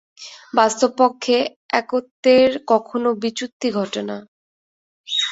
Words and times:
বাস্তবপক্ষে 0.53 1.37
একত্বের 1.79 2.51
কখনও 2.71 3.11
বিচ্যুতি 3.21 3.67
ঘটে 3.77 4.01
না। 4.09 4.17